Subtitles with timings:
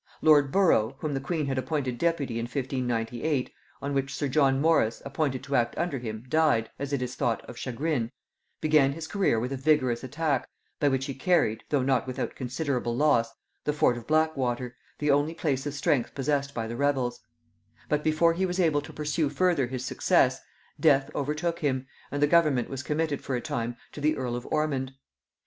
[0.23, 3.53] Lord Borough, whom the queen had appointed deputy in 1598,
[3.83, 7.47] on which sir John Norris, appointed to act under him, died, as it is thought,
[7.47, 8.11] of chagrin,
[8.61, 12.95] began his career with a vigorous attack, by which he carried, though not without considerable
[12.95, 13.31] loss,
[13.63, 17.19] the fort of Blackwater, the only place of strength possessed by the rebels;
[17.87, 20.39] but before he was able to pursue further his success,
[20.79, 24.47] death overtook him, and the government was committed for a time to the earl of
[24.47, 24.93] Ormond.